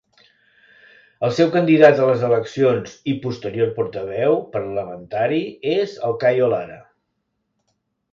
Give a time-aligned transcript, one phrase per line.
[1.25, 5.43] El seu candidat a les eleccions i posterior portaveu parlamentari
[5.75, 6.79] és el Cayo Lara.